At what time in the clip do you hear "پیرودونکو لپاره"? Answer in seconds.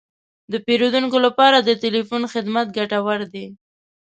0.65-1.57